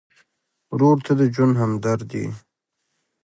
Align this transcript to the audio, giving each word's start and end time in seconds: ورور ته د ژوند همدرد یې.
ورور 0.73 0.97
ته 1.05 1.11
د 1.19 1.21
ژوند 1.33 1.53
همدرد 1.61 2.09
یې. 2.19 2.25